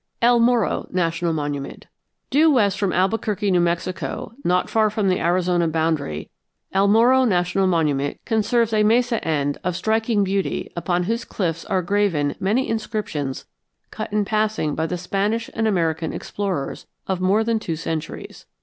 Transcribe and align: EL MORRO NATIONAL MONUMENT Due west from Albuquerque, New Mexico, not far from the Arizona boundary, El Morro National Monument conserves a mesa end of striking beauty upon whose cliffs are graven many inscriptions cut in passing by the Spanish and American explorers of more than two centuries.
EL 0.19 0.39
MORRO 0.39 0.87
NATIONAL 0.91 1.31
MONUMENT 1.31 1.85
Due 2.31 2.49
west 2.49 2.79
from 2.79 2.91
Albuquerque, 2.91 3.51
New 3.51 3.59
Mexico, 3.59 4.31
not 4.43 4.67
far 4.67 4.89
from 4.89 5.09
the 5.09 5.19
Arizona 5.19 5.67
boundary, 5.67 6.31
El 6.71 6.87
Morro 6.87 7.23
National 7.23 7.67
Monument 7.67 8.19
conserves 8.25 8.73
a 8.73 8.81
mesa 8.81 9.23
end 9.23 9.59
of 9.63 9.75
striking 9.75 10.23
beauty 10.23 10.73
upon 10.75 11.03
whose 11.03 11.23
cliffs 11.23 11.65
are 11.65 11.83
graven 11.83 12.33
many 12.39 12.67
inscriptions 12.67 13.45
cut 13.91 14.11
in 14.11 14.25
passing 14.25 14.73
by 14.73 14.87
the 14.87 14.97
Spanish 14.97 15.51
and 15.53 15.67
American 15.67 16.11
explorers 16.13 16.87
of 17.05 17.21
more 17.21 17.43
than 17.43 17.59
two 17.59 17.75
centuries. 17.75 18.47